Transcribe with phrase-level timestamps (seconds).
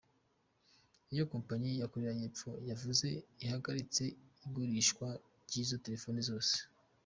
[1.13, 3.07] Iyo kompanyi ya Korea y’epfo yavuze
[3.43, 4.03] ihagaritse
[4.45, 5.07] igurishwa
[5.45, 6.55] ry’izo telefone zose.